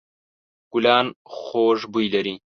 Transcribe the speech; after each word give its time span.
ګلان 0.71 1.07
خوږ 1.35 1.79
بوی 1.91 2.07
لري. 2.13 2.35